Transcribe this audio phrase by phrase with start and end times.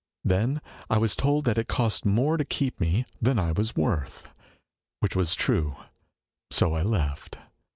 [0.23, 4.29] Then I was told that it cost more to keep me than I was worth;
[4.99, 5.75] which was true.
[6.49, 7.37] So I left.